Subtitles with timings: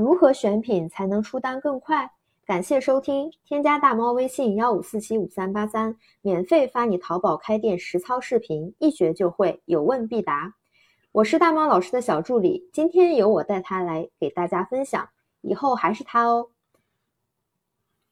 [0.00, 2.10] 如何选品才能出单更快？
[2.46, 10.54] 感谢收听，添加大猫微信幺五四七五三八三，免费发你淘宝开店实操视频，一学就会，有问必答。
[11.12, 15.06] 我是大猫老师的小助理，今天由我带他来给大家分享，
[15.42, 16.48] 以后还是他哦。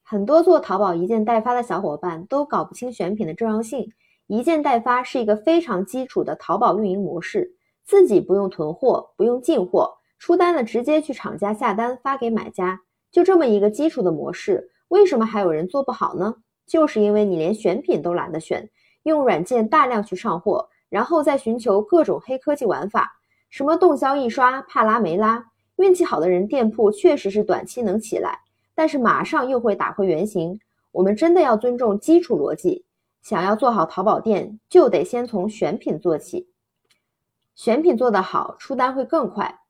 [0.03, 3.91] 很多做淘宝一件代发的小伙伴都搞不清选品的重要性。
[4.27, 9.98] 一件代发是一个非常基础的淘宝运营模式，自己不用囤货，不用进货。
[10.19, 12.81] 出单了，直接去厂家下单发给买家，
[13.11, 16.35] 就这么一个基础的模式，为什么还有人做不好呢？
[16.67, 18.69] 就是因为你连选品都懒得选，
[19.05, 25.47] 用软件大量去上货，然后再寻求各种黑科技玩法，什么动销一刷，帕拉梅拉。
[25.77, 28.41] 运气好的人，店铺确实是短期能起来，
[28.75, 30.59] 但是马上又会打回原形。
[30.91, 32.85] 我们真的要尊重基础逻辑，
[33.23, 36.49] 想要做好淘宝店，就得先从选品做起，
[37.55, 39.61] 选品做得好，出单会更快。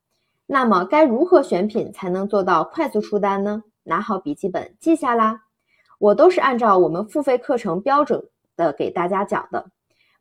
[0.50, 3.62] 那么该如何选品才能做到快速出单呢？
[3.82, 5.42] 拿好笔记本记下啦，
[5.98, 9.70] 我都是按照我们付费课程标准的给大家讲的。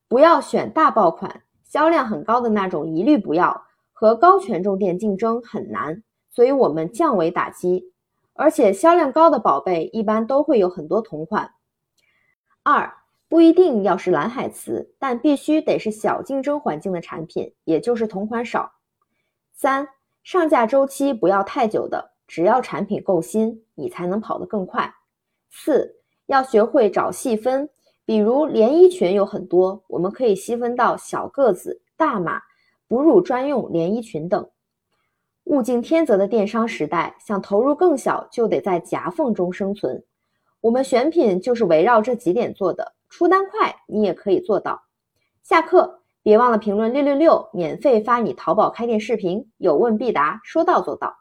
[0.09, 7.93] 不要选大爆款，销量很高的那种一律不要，和高权重店竞争很难，所以我们降维打击。
[8.33, 11.51] 而且销量高的宝贝一般都会有很多同款。
[12.63, 12.93] 二
[13.29, 18.73] 不一定要是蓝海词，但必须得是小竞争环境的产品，也就是同款少。
[19.53, 19.87] 三。
[20.27, 24.93] 上架周期不要太久的，只要产品够新，你才能跑得更快。
[25.49, 27.69] 四要学会找细分，
[28.03, 32.41] 比如连衣裙有很多，我们可以细分到小个子、大码、
[32.89, 34.45] 哺乳专用连衣裙等。
[35.45, 40.03] 物竞天择的电商时代，想投入更小，就得在夹缝中生存。
[40.59, 44.83] 我们选品就是围绕这几点做的，出单快，你也可以做到。
[45.41, 46.01] 下课。
[46.27, 51.15] 别忘了评论六六六，免费发你淘宝开店视频，有问必答，说到做到。